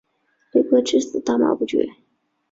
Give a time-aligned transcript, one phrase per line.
[0.53, 1.85] 李圭至死大骂不绝。